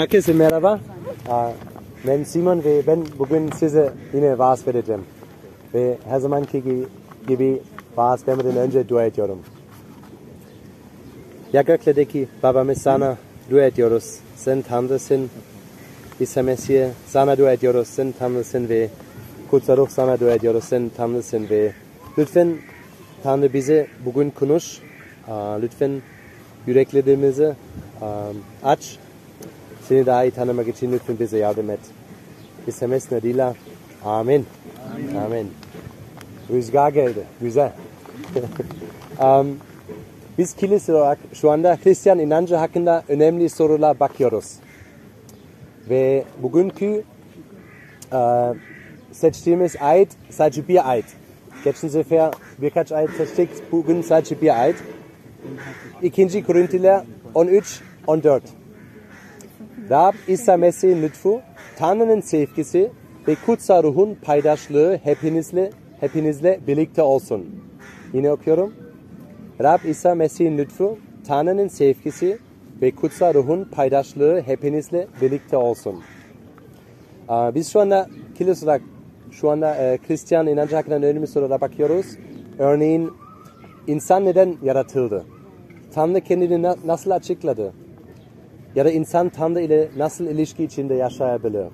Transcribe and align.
Herkese 0.00 0.32
merhaba. 0.32 0.80
Ben 2.06 2.24
Simon 2.24 2.64
ve 2.64 2.86
ben 2.86 3.04
bugün 3.18 3.50
size 3.50 3.92
yine 4.14 4.38
vaaz 4.38 4.66
vereceğim. 4.66 5.04
Ve 5.74 5.98
her 6.08 6.18
zamanki 6.20 6.58
gi- 6.58 6.84
gibi 7.28 7.62
vaaz 7.96 8.28
vermeden 8.28 8.56
önce 8.56 8.88
dua 8.88 9.04
ediyorum. 9.04 9.38
Ya 11.52 11.62
göklerdeki 11.62 12.28
babamız 12.42 12.82
sana 12.82 13.16
dua 13.50 13.62
ediyoruz. 13.62 14.18
Sen 14.36 14.62
Tanrısın. 14.62 15.30
İsa 16.20 16.42
Mesih 16.42 16.88
sana 17.06 17.38
dua 17.38 17.52
ediyoruz. 17.52 17.88
Sen 17.88 18.12
Tanrısın 18.18 18.68
ve 18.68 18.88
Kutsal 19.50 19.76
Ruh 19.76 19.88
sana 19.88 20.20
dua 20.20 20.30
ediyoruz. 20.30 20.64
Sen 20.64 20.90
Tanrısın 20.96 21.46
ve 21.50 21.72
lütfen 22.18 22.56
Tanrı 23.22 23.52
bize 23.52 23.86
bugün 24.04 24.30
konuş. 24.30 24.78
Aa, 25.28 25.54
Lütfen 25.62 25.90
yüreklerimizi 26.66 27.54
aç. 28.64 28.98
Seni 29.90 30.06
daha 30.06 30.24
iyi 30.24 30.30
tanımak 30.30 30.68
için 30.68 30.92
lütfen 30.92 31.18
bize 31.18 31.38
yardım 31.38 31.70
et. 31.70 31.80
İsa 32.66 32.86
Mesih 32.86 33.16
adıyla 33.16 33.54
Amin. 34.04 34.46
Amin. 35.26 35.50
Rüzgar 36.50 36.90
geldi. 36.90 37.24
Güzel. 37.40 37.72
um, 39.22 39.56
biz 40.38 40.54
kilise 40.54 40.94
olarak 40.94 41.18
şu 41.32 41.50
anda 41.50 41.78
Hristiyan 41.84 42.18
inancı 42.18 42.56
hakkında 42.56 43.02
önemli 43.08 43.48
sorular 43.48 44.00
bakıyoruz. 44.00 44.52
Ve 45.88 46.24
bugünkü 46.42 47.04
e, 48.12 48.18
seçtiğimiz 49.12 49.76
ayet 49.80 50.08
sadece 50.30 50.68
bir 50.68 50.90
ayet. 50.90 51.06
Geçen 51.64 51.88
sefer 51.88 52.30
birkaç 52.58 52.92
ayet 52.92 53.10
seçtik. 53.10 53.48
Bugün 53.72 54.02
sadece 54.02 54.40
bir 54.40 54.60
ayet. 54.62 54.76
2. 56.02 56.44
Korintliler 56.44 57.02
13, 57.34 57.80
14. 58.06 58.59
Rab 59.90 60.12
İsa 60.28 60.56
Mesih'in 60.56 61.02
lütfu, 61.02 61.40
Tanrı'nın 61.78 62.20
sevgisi 62.20 62.90
ve 63.28 63.36
kutsal 63.46 63.82
ruhun 63.82 64.14
paydaşlığı 64.22 65.00
hepinizle, 65.04 65.70
hepinizle 66.00 66.60
birlikte 66.66 67.02
olsun. 67.02 67.46
Yine 68.12 68.32
okuyorum. 68.32 68.74
Rab 69.62 69.78
İsa 69.84 70.14
Mesih'in 70.14 70.58
lütfu, 70.58 70.98
Tanrı'nın 71.26 71.68
sevgisi 71.68 72.38
ve 72.82 72.90
kutsal 72.90 73.34
ruhun 73.34 73.64
paydaşlığı 73.64 74.42
hepinizle 74.46 75.06
birlikte 75.20 75.56
olsun. 75.56 75.94
Biz 77.30 77.72
şu 77.72 77.80
anda 77.80 78.06
kilise 78.38 78.66
olarak 78.66 78.82
şu 79.30 79.50
anda 79.50 79.74
e, 79.74 79.98
Hristiyan 80.08 80.46
inancı 80.46 80.76
hakkında 80.76 80.96
önemli 80.96 81.26
sorulara 81.26 81.60
bakıyoruz. 81.60 82.06
Örneğin 82.58 83.10
insan 83.86 84.24
neden 84.24 84.56
yaratıldı? 84.62 85.24
Tanrı 85.94 86.20
kendini 86.20 86.62
na- 86.62 86.76
nasıl 86.84 87.10
açıkladı? 87.10 87.72
Ya 88.74 88.84
da 88.84 88.90
insan 88.90 89.28
Tanrı 89.28 89.60
ile 89.60 89.88
nasıl 89.96 90.26
ilişki 90.26 90.64
içinde 90.64 90.94
yaşayabilir? 90.94 91.66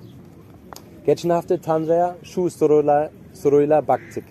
Geçen 1.05 1.29
hafta 1.29 1.57
Tanrı'ya 1.57 2.15
şu 2.23 2.49
soruyla, 2.49 3.11
soruyla 3.33 3.87
baktık. 3.87 4.23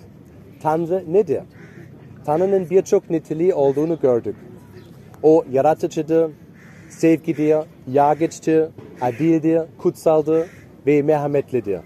Tanrı 0.63 1.05
nedir? 1.09 1.41
Tanrı'nın 2.25 2.71
birçok 2.71 3.11
niteliği 3.11 3.55
olduğunu 3.55 4.01
gördük. 4.01 4.37
O 5.23 5.45
yaratıcıdır, 5.53 6.31
sevgidir, 6.89 7.57
yargıçtır, 7.93 8.69
adildir, 9.01 9.63
kutsaldır 9.79 10.47
ve 10.87 11.03
merhametlidir. 11.03 11.81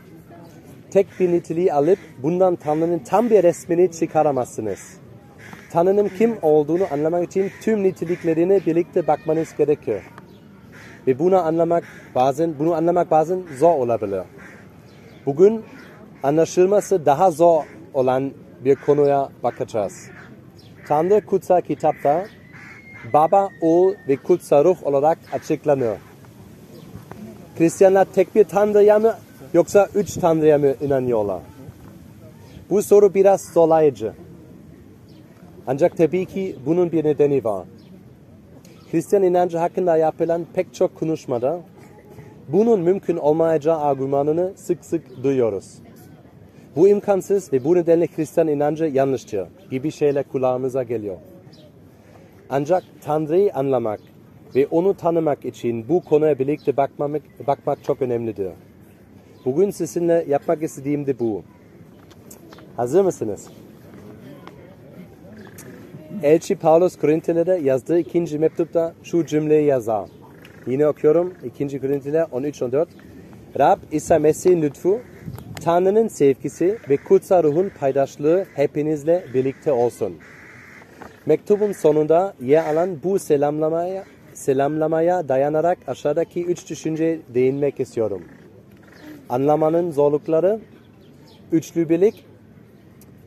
Tek 0.90 1.06
bir 1.20 1.32
niteliği 1.32 1.72
alıp 1.72 1.98
bundan 2.22 2.56
Tanrı'nın 2.56 2.98
tam 2.98 3.30
bir 3.30 3.42
resmini 3.42 3.90
çıkaramazsınız. 3.90 4.80
Tanrı'nın 5.70 6.08
kim 6.18 6.36
olduğunu 6.42 6.84
anlamak 6.92 7.24
için 7.24 7.50
tüm 7.62 7.82
niteliklerine 7.82 8.60
birlikte 8.66 9.06
bakmanız 9.06 9.56
gerekiyor. 9.56 10.02
Ve 11.06 11.18
bunu 11.18 11.36
anlamak 11.36 11.84
bazen 12.14 12.54
bunu 12.58 12.74
anlamak 12.74 13.10
bazen 13.10 13.42
zor 13.58 13.78
olabilir. 13.78 14.22
Bugün 15.26 15.64
anlaşılması 16.22 17.06
daha 17.06 17.30
zor 17.30 17.62
olan 17.94 18.32
bir 18.64 18.74
konuya 18.74 19.28
bakacağız. 19.42 20.10
Tanrı 20.88 21.26
kutsal 21.26 21.60
kitapta 21.60 22.26
Baba, 23.12 23.48
Oğul 23.60 23.94
ve 24.08 24.16
Kutsal 24.16 24.64
Ruh 24.64 24.86
olarak 24.86 25.18
açıklanıyor. 25.32 25.96
Hristiyanlar 27.58 28.04
tek 28.04 28.34
bir 28.34 28.44
Tanrı'ya 28.44 28.98
mı 28.98 29.14
yoksa 29.54 29.88
üç 29.94 30.14
Tanrı'ya 30.14 30.58
mı 30.58 30.74
inanıyorlar? 30.80 31.40
Bu 32.70 32.82
soru 32.82 33.14
biraz 33.14 33.40
zorlayıcı. 33.40 34.12
Ancak 35.66 35.96
tabii 35.96 36.26
ki 36.26 36.56
bunun 36.66 36.92
bir 36.92 37.04
nedeni 37.04 37.44
var. 37.44 37.64
Hristiyan 38.90 39.22
inancı 39.22 39.58
hakkında 39.58 39.96
yapılan 39.96 40.46
pek 40.54 40.74
çok 40.74 40.94
konuşmada 40.94 41.60
bunun 42.48 42.80
mümkün 42.80 43.16
olmayacağı 43.16 43.80
argümanını 43.80 44.52
sık 44.56 44.84
sık 44.84 45.22
duyuyoruz. 45.22 45.74
Bu 46.76 46.88
imkansız 46.88 47.52
ve 47.52 47.64
bu 47.64 47.76
nedenle 47.76 48.08
Hristiyan 48.16 48.48
inancı 48.48 48.84
yanlıştır 48.84 49.48
gibi 49.70 49.90
şeyler 49.90 50.24
kulağımıza 50.24 50.82
geliyor. 50.82 51.16
Ancak 52.50 52.84
Tanrı'yı 53.00 53.54
anlamak 53.54 54.00
ve 54.54 54.66
onu 54.66 54.94
tanımak 54.94 55.44
için 55.44 55.88
bu 55.88 56.04
konuya 56.04 56.38
birlikte 56.38 56.76
bakmak, 56.76 57.22
bakmak 57.46 57.84
çok 57.84 58.02
önemlidir. 58.02 58.52
Bugün 59.44 59.70
sizinle 59.70 60.24
yapmak 60.28 60.62
istediğim 60.62 61.06
de 61.06 61.18
bu. 61.18 61.42
Hazır 62.76 63.02
mısınız? 63.04 63.48
Elçi 66.22 66.56
Paulus 66.56 66.96
Korintilere 66.96 67.56
yazdığı 67.56 67.98
ikinci 67.98 68.38
mektupta 68.38 68.94
şu 69.02 69.26
cümleyi 69.26 69.66
yazar. 69.66 70.08
Yine 70.66 70.88
okuyorum 70.88 71.34
2. 71.44 71.80
Korintiler 71.80 72.22
13-14. 72.22 72.86
Rab 73.58 73.78
İsa 73.92 74.18
Mesih'in 74.18 74.62
lütfu, 74.62 75.00
Tanrı'nın 75.64 76.08
sevgisi 76.08 76.78
ve 76.88 76.96
kutsal 76.96 77.42
ruhun 77.42 77.70
paydaşlığı 77.80 78.46
hepinizle 78.54 79.24
birlikte 79.34 79.72
olsun. 79.72 80.16
Mektubun 81.26 81.72
sonunda 81.72 82.34
yer 82.40 82.72
alan 82.74 83.02
bu 83.04 83.18
selamlamaya, 83.18 84.04
selamlamaya 84.34 85.28
dayanarak 85.28 85.78
aşağıdaki 85.86 86.44
üç 86.44 86.70
düşünceye 86.70 87.18
değinmek 87.34 87.80
istiyorum. 87.80 88.22
Anlamanın 89.28 89.90
zorlukları, 89.90 90.60
üçlü 91.52 91.88
birlik, 91.88 92.24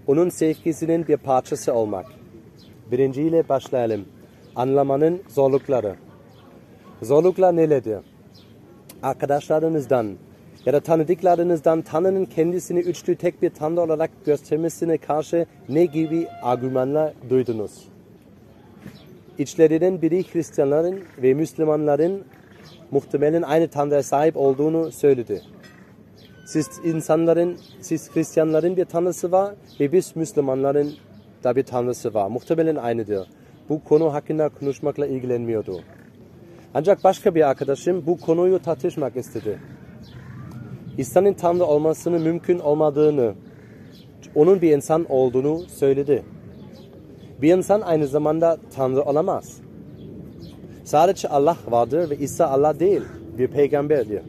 onun 0.07 0.29
sevgisinin 0.29 1.07
bir 1.07 1.17
parçası 1.17 1.73
olmak. 1.73 2.22
Birinciyle 2.93 3.49
başlayalım. 3.49 4.05
Anlamanın 4.55 5.21
zorlukları. 5.27 5.95
Zorluklar 7.01 7.55
nelerdir? 7.55 7.99
Arkadaşlarınızdan 9.03 10.17
ya 10.65 10.73
da 10.73 10.79
tanıdıklarınızdan 10.79 11.81
Tanrı'nın 11.81 12.25
kendisini 12.25 12.79
üçlü 12.79 13.15
tek 13.15 13.41
bir 13.41 13.49
Tanrı 13.49 13.81
olarak 13.81 14.11
göstermesine 14.25 14.97
karşı 14.97 15.45
ne 15.69 15.85
gibi 15.85 16.27
argümanlar 16.43 17.13
duydunuz? 17.29 17.87
İçlerinden 19.37 20.01
biri 20.01 20.23
Hristiyanların 20.33 21.03
ve 21.17 21.33
Müslümanların 21.33 22.23
muhtemelen 22.91 23.41
aynı 23.41 23.67
Tanrı'ya 23.67 24.03
sahip 24.03 24.37
olduğunu 24.37 24.91
söyledi. 24.91 25.41
Siz 26.45 26.67
insanların, 26.83 27.57
siz 27.81 28.15
Hristiyanların 28.15 28.77
bir 28.77 28.85
tanrısı 28.85 29.31
var 29.31 29.55
ve 29.79 29.91
biz 29.91 30.15
Müslümanların 30.15 30.93
da 31.43 31.55
bir 31.55 31.63
tanrısı 31.63 32.13
var. 32.13 32.27
Muhtemelen 32.27 32.75
aynıdır. 32.75 33.27
Bu 33.69 33.83
konu 33.83 34.13
hakkında 34.13 34.49
konuşmakla 34.49 35.07
ilgilenmiyordu. 35.07 35.79
Ancak 36.73 37.03
başka 37.03 37.35
bir 37.35 37.49
arkadaşım 37.49 38.03
bu 38.07 38.17
konuyu 38.17 38.59
tartışmak 38.59 39.15
istedi. 39.15 39.59
İsa'nın 40.97 41.33
tanrı 41.33 41.65
olmasının 41.65 42.21
mümkün 42.21 42.59
olmadığını, 42.59 43.33
onun 44.35 44.61
bir 44.61 44.71
insan 44.71 45.05
olduğunu 45.09 45.59
söyledi. 45.59 46.23
Bir 47.41 47.57
insan 47.57 47.81
aynı 47.81 48.07
zamanda 48.07 48.57
tanrı 48.75 49.01
olamaz. 49.01 49.57
Sadece 50.83 51.27
Allah 51.27 51.57
vardır 51.67 52.09
ve 52.09 52.17
İsa 52.17 52.47
Allah 52.47 52.79
değil, 52.79 53.01
bir 53.37 53.47
peygamberdir. 53.47 54.21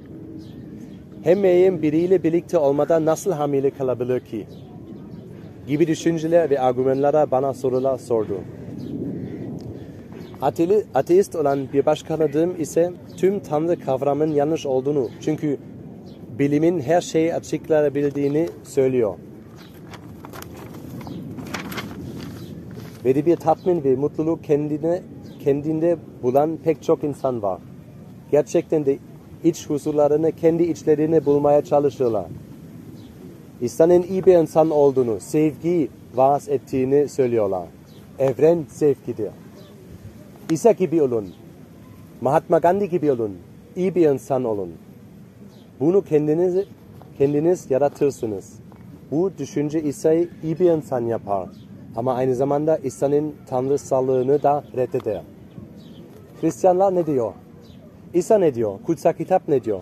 Hem 1.23 1.41
meğen 1.41 1.83
biriyle 1.83 2.23
birlikte 2.23 2.59
olmadan 2.59 3.05
nasıl 3.05 3.33
hamile 3.33 3.71
kalabilir 3.71 4.21
ki? 4.21 4.47
Gibi 5.67 5.87
düşünceler 5.87 6.51
ve 6.51 6.61
argümanlara 6.61 7.31
bana 7.31 7.55
sorular 7.55 7.99
sordu. 7.99 8.41
Ateli, 10.43 10.85
ateist 10.95 11.37
olan 11.37 11.73
bir 11.73 11.87
başka 11.87 12.17
tanıdığım 12.17 12.61
ise 12.61 12.93
tüm 13.17 13.41
tanrı 13.41 13.81
kavramının 13.81 14.35
yanlış 14.35 14.67
olduğunu 14.67 15.09
çünkü 15.21 15.59
bilimin 16.39 16.81
her 16.81 17.01
şeyi 17.01 17.35
açıklayabildiğini 17.35 18.49
söylüyor. 18.63 19.15
Ve 23.05 23.15
de 23.15 23.27
bir 23.27 23.37
tatmin 23.37 23.85
ve 23.85 23.97
mutluluk 23.97 24.45
kendine, 24.45 25.03
kendinde 25.41 25.97
bulan 26.23 26.59
pek 26.65 26.83
çok 26.83 27.05
insan 27.05 27.43
var. 27.43 27.59
Gerçekten 28.31 28.87
de 28.87 28.99
iç 29.45 29.71
huzurlarını 29.71 30.33
kendi 30.33 30.63
içlerine 30.63 31.27
bulmaya 31.27 31.65
çalışıyorlar. 31.65 32.27
İnsanın 33.61 34.03
iyi 34.03 34.27
bir 34.27 34.35
insan 34.35 34.71
olduğunu, 34.71 35.21
sevgi 35.21 35.89
vaaz 36.15 36.49
ettiğini 36.49 37.09
söylüyorlar. 37.09 37.67
Evren 38.19 38.65
sevgidir. 38.69 39.31
İsa 40.51 40.73
gibi 40.73 41.03
olun. 41.03 41.35
Mahatma 42.21 42.59
Gandhi 42.59 42.89
gibi 42.89 43.13
olun. 43.13 43.37
iyi 43.77 43.95
bir 43.95 44.09
insan 44.09 44.45
olun. 44.45 44.73
Bunu 45.81 46.03
kendiniz, 46.05 46.65
kendiniz 47.19 47.71
yaratırsınız. 47.71 48.53
Bu 49.11 49.31
düşünce 49.39 49.83
İsa'yı 49.83 50.29
iyi 50.43 50.59
bir 50.59 50.71
insan 50.71 51.01
yapar. 51.01 51.49
Ama 51.97 52.15
aynı 52.15 52.35
zamanda 52.35 52.77
İsa'nın 52.77 53.35
tanrısallığını 53.47 54.43
da 54.43 54.65
reddeder. 54.77 55.23
Hristiyanlar 56.41 56.95
ne 56.95 57.07
diyor? 57.07 57.33
İsa 58.15 58.39
ne 58.39 58.55
diyor? 58.55 58.79
Kutsal 58.87 59.13
kitap 59.13 59.49
ne 59.49 59.65
diyor? 59.65 59.81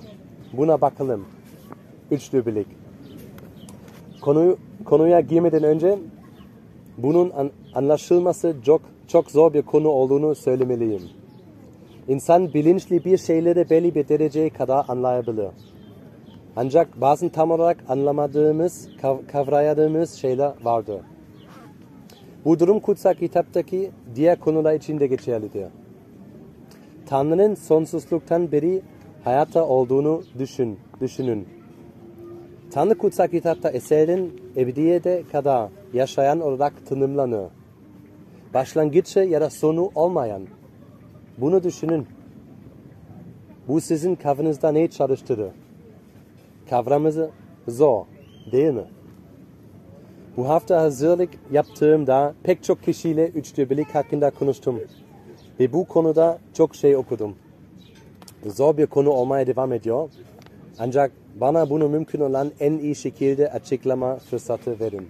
Buna 0.52 0.80
bakalım. 0.80 1.24
Üçlü 2.10 2.46
birlik. 2.46 2.81
Konuyu, 4.22 4.56
konuya 4.84 5.20
girmeden 5.20 5.62
önce 5.62 5.98
bunun 6.98 7.30
an, 7.30 7.50
anlaşılması 7.74 8.56
çok 8.64 8.80
çok 9.08 9.30
zor 9.30 9.54
bir 9.54 9.62
konu 9.62 9.88
olduğunu 9.88 10.34
söylemeliyim. 10.34 11.02
İnsan 12.08 12.54
bilinçli 12.54 13.04
bir 13.04 13.19
şeyleri 13.19 13.70
belli 13.70 13.94
bir 13.94 14.08
dereceye 14.08 14.50
kadar 14.50 14.84
anlayabilir. 14.88 15.48
Ancak 16.56 17.00
bazen 17.00 17.28
tam 17.28 17.50
olarak 17.50 17.84
anlamadığımız, 17.88 18.88
kav- 19.02 19.26
kavrayadığımız 19.26 20.12
şeyler 20.12 20.52
vardır. 20.62 21.00
Bu 22.44 22.58
durum 22.58 22.80
kutsal 22.80 23.14
kitaptaki 23.14 23.90
diğer 24.14 24.40
konular 24.40 24.74
için 24.74 25.00
de 25.00 25.06
geçerlidir. 25.06 25.66
Tanrı'nın 27.06 27.54
sonsuzluktan 27.54 28.52
beri 28.52 28.82
hayatta 29.24 29.66
olduğunu 29.66 30.22
düşün, 30.38 30.78
düşünün. 31.00 31.61
Tanrı 32.72 32.98
kutsal 32.98 33.28
kitapta 33.28 33.70
eserin 33.70 34.42
ebediyete 34.56 35.22
kadar 35.32 35.69
yaşayan 35.92 36.40
olarak 36.40 36.86
tanımlanır. 36.86 37.48
Başlangıcı 38.54 39.20
ya 39.20 39.40
da 39.40 39.50
sonu 39.50 39.90
olmayan. 39.94 40.46
Bunu 41.38 41.62
düşünün. 41.62 42.06
Bu 43.69 43.80
sizin 43.80 44.14
kafanızda 44.14 44.72
ne 44.72 44.88
çalıştırır? 44.88 45.50
Kavramımızı 46.70 47.30
zor 47.69 48.04
değil 48.52 48.72
mi? 48.72 48.84
Bu 50.36 50.48
hafta 50.48 50.80
hazırlık 50.80 51.30
yaptığımda 51.50 52.34
pek 52.42 52.64
çok 52.64 52.82
kişiyle 52.82 53.28
üçlü 53.28 53.70
birlik 53.70 53.94
hakkında 53.94 54.30
konuştum. 54.30 54.80
Ve 55.60 55.72
bu 55.72 55.84
konuda 55.84 56.38
çok 56.54 56.74
şey 56.74 56.96
okudum. 56.96 57.36
Zor 58.46 58.76
bir 58.76 58.86
konu 58.86 59.10
olmaya 59.10 59.46
devam 59.46 59.72
ediyor. 59.72 60.08
Ancak 60.84 61.12
bana 61.40 61.70
bunu 61.70 61.88
mümkün 61.88 62.20
olan 62.20 62.52
en 62.61 62.73
iyi 62.73 62.94
şekilde 62.94 63.50
açıklama 63.50 64.17
fırsatı 64.17 64.81
verin. 64.81 65.08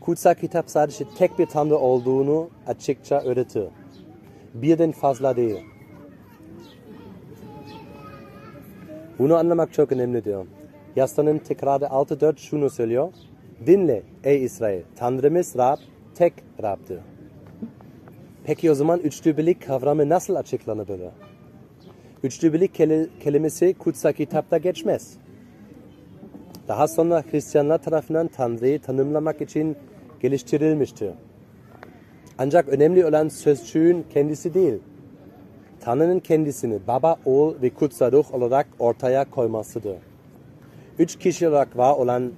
Kutsal 0.00 0.34
kitap 0.34 0.70
sadece 0.70 1.04
tek 1.18 1.38
bir 1.38 1.46
tanrı 1.46 1.76
olduğunu 1.76 2.48
açıkça 2.66 3.20
öğretir. 3.20 3.64
Birden 4.54 4.92
fazla 4.92 5.36
değil. 5.36 5.56
Bunu 9.18 9.36
anlamak 9.36 9.72
çok 9.72 9.92
önemlidir. 9.92 10.36
Yasanın 10.96 11.38
tekrarı 11.38 11.84
6.4 11.84 12.38
şunu 12.38 12.70
söylüyor. 12.70 13.12
Dinle 13.66 14.02
ey 14.24 14.44
İsrail, 14.44 14.82
Tanrımız 14.96 15.56
Rab 15.58 15.78
tek 16.14 16.32
Rab'dır. 16.62 17.00
Peki 18.44 18.70
o 18.70 18.74
zaman 18.74 19.00
üçlü 19.00 19.36
birlik 19.36 19.66
kavramı 19.66 20.08
nasıl 20.08 20.34
açıklanabilir? 20.34 21.25
Üçlü 22.26 22.52
birlik 22.52 22.74
keli- 22.74 23.08
kelimesi 23.20 23.74
kutsal 23.78 24.12
kitapta 24.12 24.58
geçmez. 24.58 25.14
Daha 26.68 26.88
sonra 26.88 27.24
Hristiyanlar 27.30 27.78
tarafından 27.78 28.28
Tanrı'yı 28.28 28.80
tanımlamak 28.80 29.40
için 29.40 29.76
geliştirilmiştir. 30.20 31.10
Ancak 32.38 32.68
önemli 32.68 33.06
olan 33.06 33.28
sözcüğün 33.28 34.04
kendisi 34.14 34.54
değil. 34.54 34.74
Tanrı'nın 35.80 36.20
kendisini 36.20 36.78
Baba, 36.88 37.16
Oğul 37.24 37.62
ve 37.62 37.70
Kutsal 37.70 38.12
Ruh 38.12 38.34
olarak 38.34 38.66
ortaya 38.78 39.30
koymasıdır. 39.30 39.96
Üç 40.98 41.18
kişi 41.18 41.48
olarak 41.48 41.76
var 41.76 41.94
olan 41.94 42.32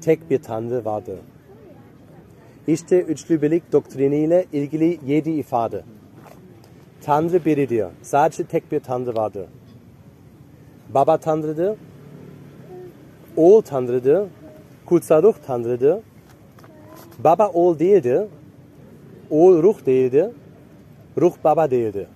tek 0.00 0.30
bir 0.30 0.42
Tanrı 0.42 0.84
vardır. 0.84 1.18
İşte 2.66 3.00
üçlü 3.00 3.42
birlik 3.42 3.72
doktriniyle 3.72 4.44
ilgili 4.52 4.98
yedi 5.06 5.30
ifade. 5.30 5.82
Tanrı 7.04 7.44
biridir. 7.44 7.86
Sadece 8.02 8.44
tek 8.44 8.72
bir 8.72 8.80
Tanrı 8.80 9.16
vardır. 9.16 9.46
Baba 10.94 11.16
Tanrı'dır. 11.16 11.76
Oğul 13.36 13.60
Tanrı'dır. 13.60 14.28
Kutsal 14.86 15.22
Ruh 15.22 15.34
Tanrı'dır. 15.46 15.98
Baba 17.18 17.48
oğul 17.48 17.78
değildir. 17.78 18.22
Oğul 19.30 19.62
ruh 19.62 19.86
değildir. 19.86 20.26
Ruh 21.20 21.32
baba 21.44 21.70
değildir. 21.70 22.06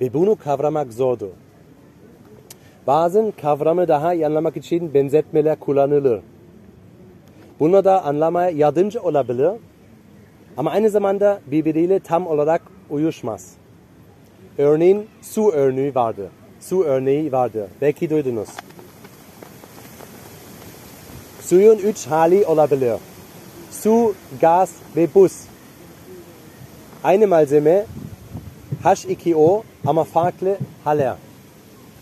Ve 0.00 0.14
bunu 0.14 0.36
kavramak 0.36 0.92
zordur. 0.92 1.30
Bazen 2.86 3.32
kavramı 3.42 3.88
daha 3.88 4.14
iyi 4.14 4.26
anlamak 4.26 4.56
için 4.56 4.94
benzetmeler 4.94 5.56
kullanılır. 5.60 6.20
Buna 7.60 7.84
da 7.84 8.04
anlamaya 8.04 8.50
yardımcı 8.50 9.02
olabilir. 9.02 9.50
Ama 10.56 10.70
aynı 10.70 10.90
zamanda 10.90 11.40
birbiriyle 11.46 12.00
tam 12.00 12.26
olarak 12.26 12.62
uyuşmaz. 12.90 13.58
Örneğin 14.58 15.06
su 15.22 15.50
örneği 15.50 15.94
vardı. 15.94 16.30
Su 16.60 16.84
örneği 16.84 17.32
vardı. 17.32 17.68
Belki 17.80 18.10
duydunuz. 18.10 18.48
Suyun 21.40 21.78
üç 21.78 22.06
hali 22.06 22.46
olabilir. 22.46 22.94
Su, 23.70 24.14
gaz 24.40 24.70
ve 24.96 25.08
buz. 25.14 25.32
Aynı 27.04 27.26
malzeme 27.26 27.86
H2O 28.84 29.62
ama 29.86 30.04
farklı 30.04 30.58
haller. 30.84 31.14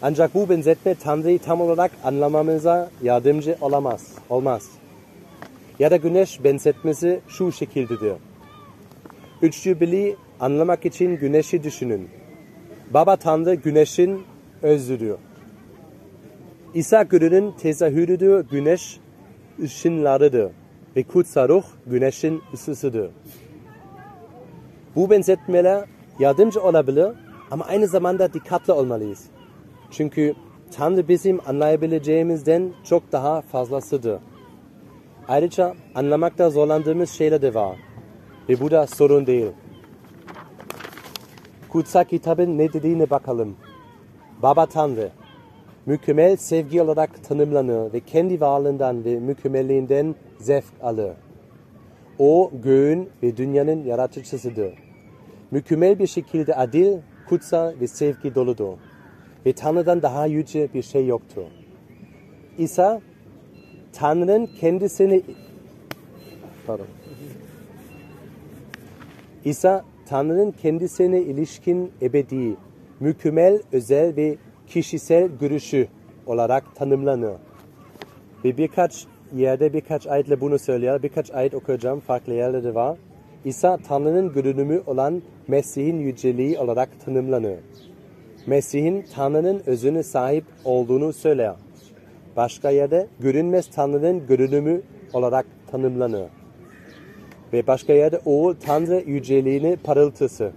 Ancak 0.03 0.35
bu 0.35 0.49
benzetme 0.49 0.95
Tanrı'yı 0.95 1.39
tam 1.39 1.61
olarak 1.61 1.93
anlamamıza 2.05 2.91
yardımcı 3.03 3.57
olamaz. 3.61 4.13
Olmaz. 4.31 4.69
Ya 5.79 5.91
da 5.91 5.97
güneş 5.97 6.45
benzetmesi 6.45 7.21
şu 7.29 7.53
şekildedir. 7.53 8.13
Üçlü 9.43 9.81
birliği 9.81 10.17
anlamak 10.41 10.87
için 10.87 11.17
güneşi 11.17 11.63
düşünün. 11.63 12.09
Baba 12.91 13.17
Tanrı 13.17 13.55
güneşin 13.55 14.23
özüdür. 14.63 15.17
İsa 16.75 17.03
gününün 17.03 17.53
tezahürüdür, 17.53 18.45
güneş 18.51 19.01
ışınlarıdır 19.63 20.51
ve 20.97 21.03
kutsal 21.03 21.49
ruh 21.49 21.65
güneşin 21.87 22.43
ısısıdır. 22.55 23.11
Bu 24.97 25.11
benzetmeler 25.11 25.85
yardımcı 26.19 26.63
olabilir 26.63 27.09
ama 27.51 27.65
aynı 27.65 27.87
zamanda 27.87 28.33
dikkatli 28.33 28.73
olmalıyız. 28.73 29.25
Çünkü 29.91 30.35
Tanrı 30.77 31.09
bizim 31.09 31.41
anlayabileceğimizden 31.49 32.73
çok 32.85 33.13
daha 33.13 33.41
fazlasıdır. 33.41 34.19
Ayrıca 35.29 35.75
anlamakta 35.95 36.51
zorlandığımız 36.51 37.11
şeyler 37.11 37.43
de 37.43 37.55
var. 37.55 37.77
Ve 38.49 38.61
bu 38.61 38.71
da 38.71 38.87
sorun 38.87 39.27
değil. 39.27 39.53
Kutsal 41.77 42.05
kitabın 42.05 42.59
ne 42.59 42.73
dediğine 42.73 43.11
bakalım. 43.11 43.57
Baba 44.43 44.67
Tanrı, 44.67 45.11
mükemmel 45.87 46.37
sevgi 46.37 46.83
olarak 46.83 47.25
tanımlanır 47.25 47.93
ve 47.93 48.01
kendi 48.01 48.41
varlığından 48.41 49.05
ve 49.05 49.19
mükemmelliğinden 49.19 50.15
zevk 50.39 50.65
alır. 50.83 51.13
O 52.19 52.51
göğün 52.63 53.09
ve 53.23 53.37
dünyanın 53.37 53.85
yaratıcısıdır. 53.85 54.75
Mükemmel 55.51 55.99
bir 55.99 56.07
şekilde 56.07 56.55
adil, 56.55 56.99
kutsal 57.29 57.73
ve 57.81 57.87
sevgi 57.87 58.35
doludur. 58.35 58.79
Ve 59.47 59.53
Tanrı'dan 59.53 60.03
daha 60.03 60.27
yüce 60.27 60.69
bir 60.75 60.83
şey 60.83 61.07
yoktur. 61.07 61.47
İsa, 62.59 63.01
Tanrı'nın 63.93 64.47
kendisini 64.61 65.23
pardon. 66.67 66.87
İsa, 69.45 69.85
Tanrı'nın 70.09 70.51
kendisine 70.51 71.21
ilişkin 71.21 71.93
ebedi, 72.03 72.57
mükemmel, 73.01 73.61
özel 73.73 74.17
ve 74.17 74.37
kişisel 74.67 75.29
görüşü 75.41 75.89
olarak 76.27 76.77
tanımlanır. 76.77 77.35
Ve 78.45 78.57
birkaç 78.57 79.07
yerde 79.35 79.73
birkaç 79.73 80.07
ayetle 80.07 80.41
bunu 80.41 80.59
söylüyor. 80.59 81.03
Birkaç 81.03 81.31
ayet 81.31 81.55
okuyacağım. 81.55 82.01
Farklı 82.01 82.35
yerlerde 82.35 82.75
var. 82.75 82.99
İsa 83.45 83.77
Tanrı'nın 83.77 84.33
görünümü 84.33 84.83
olan 84.87 85.23
Mesih'in 85.49 86.01
yüceliği 86.01 86.59
olarak 86.59 86.89
tanımlanır. 87.05 87.59
Mesih'in 88.47 89.05
Tanrı'nın 89.15 89.63
özüne 89.67 90.03
sahip 90.03 90.45
olduğunu 90.65 91.13
söyler. 91.13 91.55
Başka 92.37 92.71
yerde 92.71 93.07
görünmez 93.21 93.71
Tanrı'nın 93.71 94.27
görünümü 94.27 94.83
olarak 95.13 95.47
tanımlanır. 95.71 96.29
Ve 97.53 97.67
başka 97.67 97.93
yerde 97.93 98.21
Oğul 98.25 98.55
Tanrı 98.55 99.03
yüceliğini 99.07 99.77
parıltısı. 99.77 100.53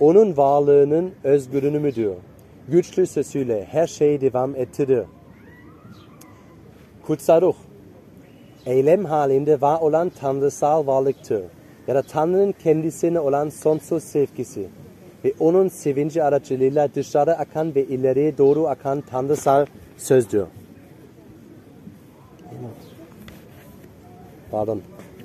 Onun 0.00 0.36
varlığının 0.36 1.12
öz 1.24 1.50
görünümüdür. 1.50 2.12
Güçlü 2.68 3.06
sesiyle 3.06 3.64
her 3.64 3.86
şeyi 3.86 4.20
devam 4.20 4.56
ettirir. 4.56 5.04
Kutsal 7.06 7.40
ruh, 7.40 7.54
eylem 8.66 9.04
halinde 9.04 9.60
var 9.60 9.80
olan 9.80 10.08
tanrısal 10.20 10.86
varlıktır. 10.86 11.42
Ya 11.86 11.94
da 11.94 12.02
Tanrı'nın 12.02 12.54
kendisine 12.62 13.20
olan 13.20 13.48
sonsuz 13.48 14.04
sevgisi. 14.04 14.68
ve 15.24 15.32
onun 15.40 15.68
sevinci 15.68 16.22
aracılığıyla 16.22 16.94
dışarı 16.94 17.38
akan 17.38 17.74
ve 17.74 17.84
ileriye 17.84 18.38
doğru 18.38 18.68
akan 18.68 19.00
tanrısal 19.00 19.66
sözdür. 19.96 20.44
Pardon, 24.50 24.80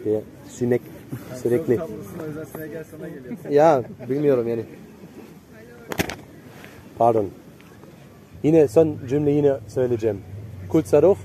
bir 0.05 0.19
sinek 0.49 0.81
sürekli. 1.43 1.79
Ya 3.49 3.83
bilmiyorum 4.09 4.47
yani. 4.47 4.63
Pardon. 6.97 7.25
Yine 8.43 8.67
son 8.67 8.97
cümle 9.09 9.31
yine 9.31 9.53
söyleyeceğim. 9.67 10.21
Kutsal 10.69 11.01
ruh 11.01 11.17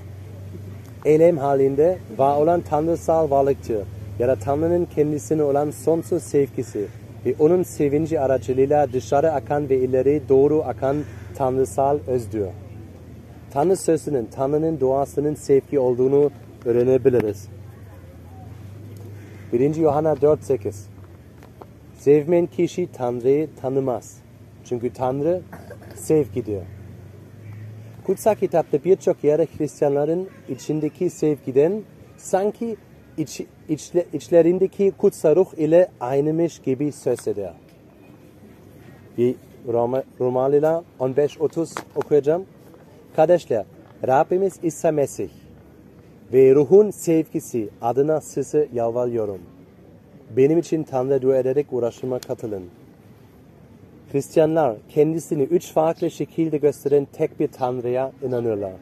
eylem 1.05 1.37
halinde 1.37 1.97
var 2.17 2.37
olan 2.37 2.61
tanrısal 2.61 3.29
varlıktır. 3.29 3.77
Yaratanlının 4.19 4.85
kendisine 4.95 5.43
olan 5.43 5.71
sonsuz 5.71 6.23
sevgisi 6.23 6.87
ve 7.25 7.35
onun 7.39 7.63
sevinci 7.63 8.19
aracılığıyla 8.19 8.93
dışarı 8.93 9.31
akan 9.31 9.69
ve 9.69 9.77
ileri 9.77 10.21
doğru 10.29 10.63
akan 10.63 10.97
tanrısal 11.35 11.99
özdür. 12.07 12.45
Tanrı 13.53 13.77
sözünün, 13.77 14.29
Tanrı'nın 14.35 14.79
duasının 14.79 15.35
sevgi 15.35 15.79
olduğunu 15.79 16.31
öğrenebiliriz. 16.65 17.47
1. 19.53 19.75
Yohanna 19.75 20.13
4.8 20.13 20.73
Sevmeyen 21.97 22.45
kişi 22.45 22.91
Tanrı'yı 22.91 23.49
tanımaz. 23.61 24.17
Çünkü 24.65 24.93
Tanrı 24.93 25.41
sevgidir. 25.95 26.63
Kutsal 28.05 28.35
kitapta 28.35 28.83
birçok 28.83 29.23
yerde 29.23 29.47
Hristiyanların 29.57 30.29
içindeki 30.49 31.09
sevgiden 31.09 31.81
sanki 32.17 32.75
iç, 33.17 33.41
içle, 33.69 34.05
içlerindeki 34.13 34.91
kutsal 34.97 35.35
ruh 35.35 35.53
ile 35.57 35.87
aynıymış 35.99 36.59
gibi 36.59 36.91
söz 36.91 37.27
eder. 37.27 37.53
Bir 39.17 39.35
Roma, 39.67 40.03
Romalılar 40.19 40.83
15-30 40.99 41.79
okuyacağım. 41.95 42.45
Kardeşler, 43.15 43.65
Rabbimiz 44.07 44.59
İsa 44.63 44.91
Mesih 44.91 45.42
ve 46.33 46.55
ruhun 46.55 46.91
sevgisi 46.91 47.69
adına 47.81 48.21
size 48.21 48.67
yalvarıyorum. 48.73 49.41
Benim 50.37 50.57
için 50.57 50.83
Tanrı 50.83 51.21
dua 51.21 51.37
ederek 51.37 51.67
uğraşıma 51.71 52.19
katılın. 52.19 52.63
Hristiyanlar 54.11 54.75
kendisini 54.89 55.43
üç 55.43 55.73
farklı 55.73 56.11
şekilde 56.11 56.57
gösteren 56.57 57.07
tek 57.13 57.39
bir 57.39 57.47
Tanrı'ya 57.47 58.11
inanıyorlar. 58.23 58.73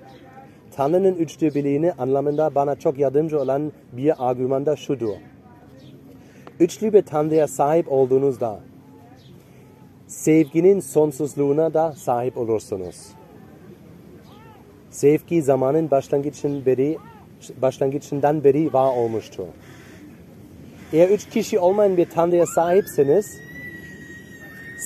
Tanrı'nın 0.76 1.16
üçlü 1.16 1.54
birliğini 1.54 1.92
anlamında 1.94 2.56
bana 2.56 2.76
çok 2.76 3.00
yardımcı 3.00 3.42
olan 3.42 3.72
bir 3.92 4.30
argüman 4.30 4.66
da 4.66 4.76
şudur. 4.76 5.16
Üçlü 6.60 6.94
bir 6.94 7.02
Tanrı'ya 7.02 7.48
sahip 7.48 7.92
olduğunuzda 7.92 8.60
sevginin 10.08 10.80
sonsuzluğuna 10.80 11.74
da 11.74 11.92
sahip 11.92 12.38
olursunuz. 12.38 13.08
Sevgi 14.90 15.42
zamanın 15.42 15.92
başlangıçın 15.92 16.66
beri, 16.66 16.98
başlangıçından 17.62 18.44
beri 18.44 18.74
var 18.74 18.96
olmuştur. 18.96 19.44
Eğer 20.94 21.10
üç 21.10 21.30
kişi 21.30 21.60
olmayan 21.60 21.98
bir 21.98 22.06
Tanrı'ya 22.06 22.46
sahipseniz, 22.46 23.26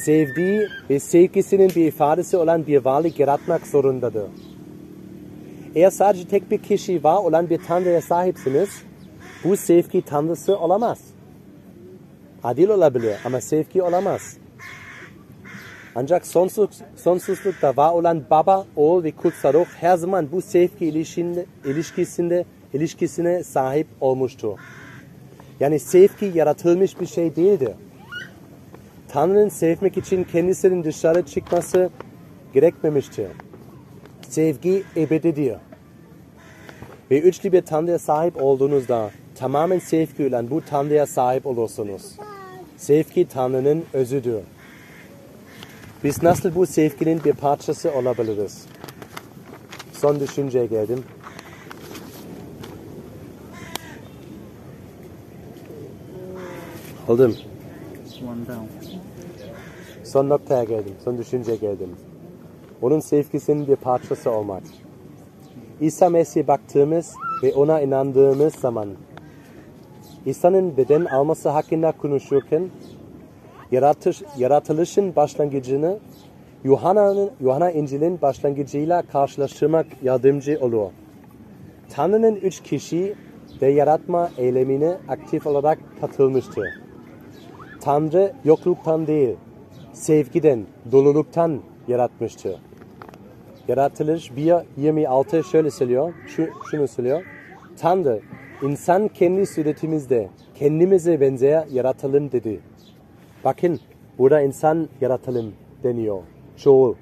sevdiği 0.05 0.67
ve 0.89 0.99
sevgisinin 0.99 1.69
bir 1.69 1.85
ifadesi 1.87 2.37
olan 2.37 2.67
bir 2.67 2.85
varlık 2.85 3.19
yaratmak 3.19 3.67
zorundadır. 3.67 4.29
Eğer 5.75 5.89
sadece 5.89 6.27
tek 6.27 6.51
bir 6.51 6.57
kişi 6.57 7.03
var 7.03 7.17
olan 7.17 7.49
bir 7.49 7.59
Tanrı'ya 7.67 8.01
sahipsiniz, 8.01 8.69
bu 9.43 9.57
sevgi 9.57 10.01
Tanrısı 10.01 10.57
olamaz. 10.57 10.99
Adil 12.43 12.69
olabilir 12.69 13.15
ama 13.25 13.41
sevgi 13.41 13.81
olamaz. 13.81 14.37
Ancak 15.95 16.27
sonsuz, 16.27 16.69
sonsuzlukta 16.95 17.77
var 17.77 17.93
olan 17.93 18.23
Baba, 18.29 18.65
Oğul 18.75 19.03
ve 19.03 19.11
Kutsal 19.11 19.53
Ruh 19.53 19.65
her 19.65 19.97
zaman 19.97 20.31
bu 20.31 20.41
sevgi 20.41 20.85
ilişkisinde, 20.85 21.45
ilişkisinde, 21.65 22.45
ilişkisine 22.73 23.43
sahip 23.43 23.87
olmuştur. 24.01 24.59
Yani 25.59 25.79
sevgi 25.79 26.31
yaratılmış 26.35 26.99
bir 26.99 27.05
şey 27.05 27.35
değildir. 27.35 27.71
Tanrı'nın 29.07 29.49
sevmek 29.49 29.97
için 29.97 30.23
kendisinin 30.23 30.83
dışarı 30.83 31.25
çıkması 31.25 31.89
gerekmemiştir. 32.53 33.27
Sevgi 34.29 34.83
ebedidir. 34.97 35.55
Ve 37.11 37.21
üçlü 37.21 37.51
bir 37.51 37.61
Tanrı'ya 37.61 37.99
sahip 37.99 38.41
olduğunuzda 38.41 39.11
tamamen 39.35 39.79
sevgiyle 39.79 40.51
bu 40.51 40.61
Tanrı'ya 40.69 41.05
sahip 41.05 41.45
olursunuz. 41.45 42.15
Sevgi 42.77 43.27
Tanrı'nın 43.27 43.85
özüdür. 43.93 44.41
Biz 46.05 46.23
nasıl 46.23 46.55
bu 46.55 46.65
sevginin 46.65 47.23
bir 47.23 47.33
parçası 47.33 47.91
olabiliriz? 47.91 48.65
Son 49.93 50.19
düşünceye 50.19 50.65
geldim. 50.65 51.03
Down. 57.07 57.31
Son 60.03 60.29
noktaya 60.29 60.63
geldim. 60.63 60.93
Son 61.03 61.17
düşünceye 61.17 61.57
geldim. 61.57 61.89
Onun 62.81 62.99
sevgisinin 62.99 63.67
bir 63.67 63.75
parçası 63.75 64.31
olmak. 64.31 64.63
İsa 65.81 66.09
Mesih'e 66.09 66.47
baktığımız 66.47 67.13
ve 67.43 67.53
ona 67.53 67.81
inandığımız 67.81 68.55
zaman 68.55 68.89
İsa'nın 70.25 70.77
beden 70.77 71.05
alması 71.05 71.49
hakkında 71.49 71.91
konuşurken 71.91 72.69
yaratış, 73.71 74.21
yaratılışın 74.37 75.15
başlangıcını 75.15 75.99
Yuhanna'nın 76.63 77.31
Yuhanna 77.41 77.71
İncil'in 77.71 78.21
başlangıcıyla 78.21 79.01
karşılaştırmak 79.01 79.85
yardımcı 80.03 80.57
olur. 80.61 80.91
Tanrı'nın 81.89 82.35
üç 82.35 82.63
kişi 82.63 83.15
ve 83.61 83.71
yaratma 83.71 84.29
eylemine 84.37 84.97
aktif 85.07 85.47
olarak 85.47 85.79
katılmıştır. 86.01 86.67
Tanrı 87.81 88.33
yokluktan 88.45 89.07
değil, 89.07 89.35
sevgiden, 89.93 90.65
doluluktan 90.91 91.59
yaratmıştır. 91.87 92.55
Yaratılış 93.67 94.31
1.26 94.31 95.51
şöyle 95.51 95.71
söylüyor, 95.71 96.13
şu, 96.27 96.47
şunu 96.71 96.87
söylüyor. 96.87 97.23
Tanrı, 97.77 98.19
insan 98.61 99.07
kendi 99.07 99.45
suretimizde, 99.45 100.29
kendimize 100.55 101.21
benzer 101.21 101.67
yaratalım 101.67 102.31
dedi. 102.31 102.59
Bakın, 103.45 103.79
burada 104.17 104.41
insan 104.41 104.89
yaratalım 105.01 105.53
deniyor. 105.83 106.21
Çoğul. 106.57 106.95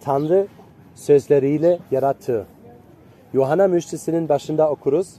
Tanrı 0.00 0.46
sözleriyle 0.94 1.78
yarattı. 1.90 2.46
Yuhanna 3.32 3.68
müjdesinin 3.68 4.28
başında 4.28 4.70
okuruz. 4.70 5.14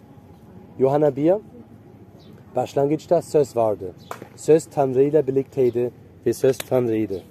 Yuhanna 0.80 1.16
1, 1.16 1.34
Başlangıçta 2.56 3.22
söz 3.22 3.56
vardı. 3.56 3.94
Söz 4.36 4.66
Tanrı 4.66 5.04
ile 5.04 5.28
birlikteydi 5.28 5.92
ve 6.26 6.34
söz 6.34 6.58
Tanrı'ydı. 6.58 7.24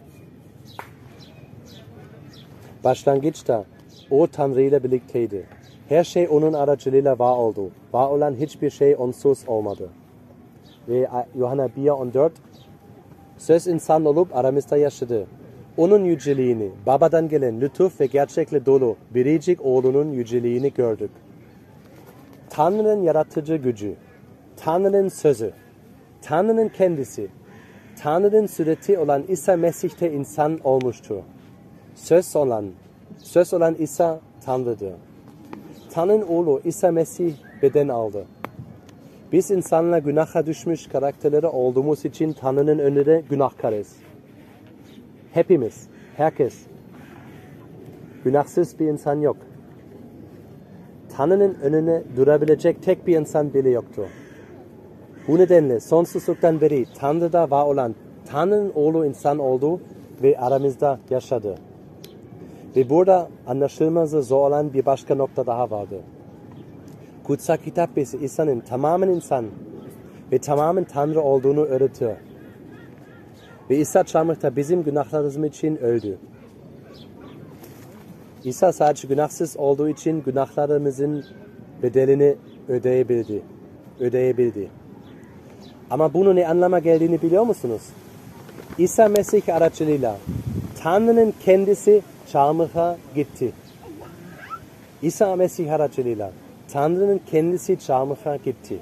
Başlangıçta 2.85 3.65
o 4.11 4.27
Tanrı 4.27 4.63
ile 4.63 4.85
birlikteydi. 4.85 5.47
Her 5.89 6.05
şey 6.05 6.29
onun 6.31 6.53
aracılığıyla 6.53 7.19
var 7.19 7.37
oldu. 7.37 7.71
Var 7.93 8.09
olan 8.09 8.35
hiçbir 8.35 8.71
şey 8.71 8.97
onsuz 8.99 9.39
olmadı. 9.47 9.91
Ve 10.89 11.09
Yuhanna 11.35 11.69
1 11.77 11.89
14 11.89 12.33
Söz 13.39 13.67
insan 13.67 14.05
olup 14.05 14.37
aramızda 14.37 14.77
yaşadı. 14.77 15.27
Onun 15.77 16.05
yüceliğini, 16.05 16.71
babadan 16.87 17.29
gelen 17.29 17.61
lütuf 17.61 18.01
ve 18.01 18.07
gerçekle 18.07 18.67
dolu 18.67 18.97
biricik 19.15 19.65
oğlunun 19.65 20.13
yüceliğini 20.13 20.73
gördük. 20.73 21.11
Tanrı'nın 22.51 23.03
yaratıcı 23.03 23.57
gücü, 23.57 23.95
Tanrı'nın 24.57 25.09
sözü, 25.09 25.53
Tanrı'nın 26.23 26.69
kendisi, 26.69 27.29
Tanrı'nın 28.03 28.47
sureti 28.47 28.99
olan 28.99 29.25
İsa 29.29 29.57
Mesih'te 29.57 30.13
insan 30.13 30.59
olmuştur. 30.65 31.23
Söz 31.95 32.37
olan, 32.37 32.67
söz 33.19 33.55
olan 33.55 33.75
İsa 33.79 34.21
Tanrı'dır. 34.45 34.93
Tanrı'nın 35.91 36.23
oğlu 36.23 36.61
İsa 36.65 36.91
Mesih 36.91 37.35
beden 37.63 37.89
aldı. 37.89 38.27
Biz 39.33 39.51
insanla 39.51 39.99
günaha 39.99 40.47
düşmüş 40.47 40.87
karakterleri 40.87 41.47
olduğumuz 41.47 42.05
için 42.05 42.33
Tanrı'nın 42.33 42.79
önünde 42.79 43.23
günahkarız. 43.31 43.97
Hepimiz, 45.33 45.89
herkes. 46.17 46.55
Günahsız 48.25 48.81
bir 48.81 48.87
insan 48.87 49.21
yok. 49.21 49.37
Tanrı'nın 51.17 51.55
önüne 51.63 52.03
durabilecek 52.17 52.83
tek 52.83 53.07
bir 53.07 53.17
insan 53.17 53.55
bile 53.55 53.71
yoktur. 53.71 54.07
Bu 55.29 55.39
nedenle 55.39 55.81
sonsuzluktan 55.81 56.61
beri 56.61 56.87
Tanrı'da 56.99 57.51
var 57.51 57.67
olan 57.67 57.95
Tanrı'nın 58.27 58.73
oğlu 58.75 59.07
insan 59.07 59.39
oldu 59.39 59.81
ve 60.23 60.39
aramızda 60.39 60.99
yaşadı. 61.11 61.55
Ve 62.77 62.91
burada 62.91 63.29
anlaşılması 63.47 64.23
zor 64.23 64.49
olan 64.49 64.73
bir 64.73 64.87
başka 64.87 65.15
nokta 65.15 65.47
daha 65.47 65.71
vardı. 65.71 66.01
Kutsal 67.29 67.57
kitap 67.57 67.97
bize 67.97 68.19
İsa'nın 68.19 68.61
tamamen 68.61 69.09
insan 69.09 69.47
ve 70.33 70.39
tamamen 70.39 70.85
Tanrı 70.85 71.21
olduğunu 71.21 71.61
öğretiyor. 71.61 72.17
Ve 73.71 73.77
İsa 73.77 74.05
çarmıhta 74.05 74.57
bizim 74.57 74.83
günahlarımız 74.83 75.37
için 75.37 75.77
öldü. 75.77 76.19
İsa 78.45 78.73
sadece 78.73 79.09
günahsız 79.09 79.57
olduğu 79.57 79.89
için 79.89 80.23
günahlarımızın 80.23 81.25
bedelini 81.83 82.37
ödeyebildi. 82.69 83.43
Ödeyebildi. 84.01 84.69
Ama 85.91 86.15
bunun 86.15 86.37
ne 86.37 86.49
anlama 86.49 86.79
geldiğini 86.79 87.23
biliyor 87.23 87.43
musunuz? 87.43 87.83
İsa 88.79 89.09
Mesih 89.09 89.57
aracılığıyla 89.57 90.17
Tanrı'nın 90.83 91.35
kendisi 91.45 92.03
çarmıha 92.33 92.97
gitti. 93.15 93.53
İsa 95.03 95.37
Mesih 95.37 95.73
aracılığıyla 95.73 96.33
Tanrı'nın 96.73 97.21
kendisi 97.31 97.79
çarmıha 97.79 98.37
gitti. 98.37 98.79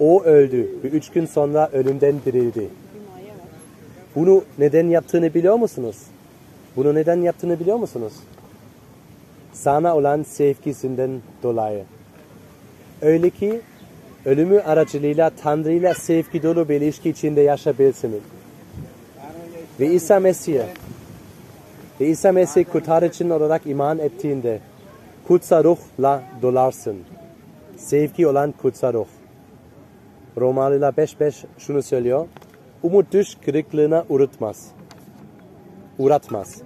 O 0.00 0.22
öldü 0.22 0.68
ve 0.84 0.88
üç 0.88 1.10
gün 1.10 1.26
sonra 1.26 1.68
ölümden 1.72 2.14
dirildi. 2.24 2.68
Bunu 4.16 4.44
neden 4.58 4.88
yaptığını 4.88 5.34
biliyor 5.34 5.54
musunuz? 5.54 5.96
Bunu 6.76 6.94
neden 6.94 7.22
yaptığını 7.22 7.60
biliyor 7.60 7.76
musunuz? 7.76 8.12
Sana 9.52 9.96
olan 9.96 10.22
sevgisinden 10.22 11.10
dolayı. 11.42 11.84
Öyle 13.02 13.30
ki 13.30 13.60
ölümü 14.24 14.60
aracılığıyla 14.60 15.30
Tanrı 15.42 15.94
sevgi 15.94 16.42
dolu 16.42 16.68
bir 16.68 16.74
ilişki 16.80 17.10
içinde 17.10 17.40
yaşayabilsiniz. 17.40 18.20
Ve 19.80 19.86
İsa 19.86 20.20
Mesih 20.20 20.60
ve 22.00 22.06
İsa 22.06 22.32
Mesih 22.32 22.64
kurtarıcın 22.72 23.30
olarak 23.30 23.66
iman 23.66 23.98
ettiğinde 23.98 24.60
kutsal 25.30 25.64
ruhla 25.64 26.22
dolarsın. 26.42 26.96
Sevgi 27.76 28.26
olan 28.26 28.52
kutsal 28.52 28.92
ruh. 28.92 29.06
Romalılar 30.36 30.92
5.5 30.92 31.44
şunu 31.58 31.82
söylüyor. 31.82 32.26
Umut 32.82 33.12
düş 33.12 33.36
kırıklığına 33.44 34.04
uğratmaz. 34.08 34.68
Uğratmaz. 35.98 36.62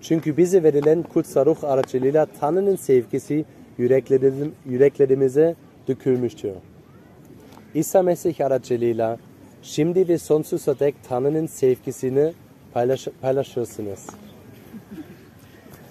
Çünkü 0.00 0.36
bize 0.36 0.62
verilen 0.62 1.02
kutsal 1.02 1.46
ruh 1.46 1.64
aracılığıyla 1.64 2.26
Tanrı'nın 2.40 2.76
sevgisi 2.76 3.44
yüreklerim, 3.78 4.52
yüreklerimize 4.64 5.54
dökülmüştür. 5.88 6.52
İsa 7.74 8.02
Mesih 8.02 8.46
aracılığıyla 8.46 9.18
şimdi 9.62 10.08
ve 10.08 10.18
sonsuza 10.18 10.78
dek 10.78 10.94
Tanrı'nın 11.08 11.46
sevgisini 11.46 12.32
paylaş, 12.72 13.08
paylaşırsınız. 13.20 14.06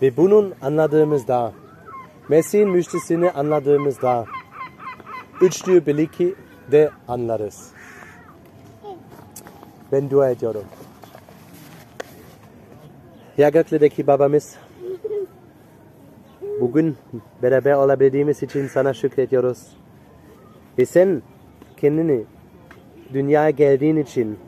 Ve 0.02 0.18
bunun 0.18 0.54
anladığımızda, 0.62 1.54
Mesih'in 2.30 2.70
müjdesini 2.70 3.32
anladığımızda, 3.32 4.26
üçlü 5.42 5.86
birliği 5.86 6.36
de 6.72 6.92
anlarız. 7.08 7.72
Ben 9.92 10.10
dua 10.10 10.30
ediyorum. 10.30 10.64
Ya 13.38 13.50
göklerdeki 13.50 14.08
babamız, 14.08 14.56
bugün 16.62 16.98
beraber 17.44 17.74
olabildiğimiz 17.74 18.44
için 18.44 18.68
sana 18.68 18.94
şükrediyoruz. 18.94 19.68
Ve 20.78 20.86
sen 20.86 21.22
kendini 21.78 22.24
dünyaya 23.14 23.50
geldiğin 23.50 23.98
için, 23.98 24.40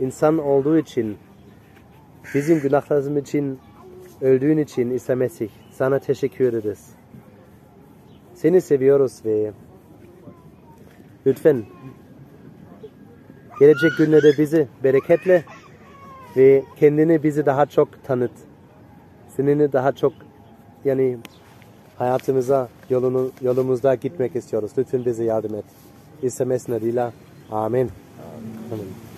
insan 0.00 0.38
olduğu 0.38 0.78
için, 0.78 1.18
bizim 2.34 2.60
günahlarımız 2.60 3.22
için 3.22 3.58
öldüğün 4.20 4.58
için 4.58 4.90
İsa 4.90 5.14
Mesih 5.14 5.48
sana 5.72 5.98
teşekkür 5.98 6.52
ederiz. 6.52 6.99
Seni 8.42 8.60
seviyoruz 8.60 9.12
ve 9.24 9.52
lütfen 11.26 11.64
gelecek 13.60 13.90
günlerde 13.98 14.38
bizi 14.38 14.68
bereketle 14.84 15.44
ve 16.36 16.62
kendini 16.76 17.22
bizi 17.22 17.46
daha 17.46 17.66
çok 17.66 18.04
tanıt. 18.04 18.30
Seninle 19.36 19.72
daha 19.72 19.92
çok 19.92 20.12
yani 20.84 21.18
hayatımıza 21.98 22.68
yolunu, 22.90 23.30
yolumuzda 23.42 23.94
gitmek 23.94 24.36
istiyoruz. 24.36 24.70
Lütfen 24.78 25.04
bize 25.04 25.24
yardım 25.24 25.54
et. 25.54 25.64
İsa 26.22 26.44
Mesih 26.44 26.74
adıyla. 26.74 27.12
Amin. 27.50 27.90
Amin. 28.72 29.09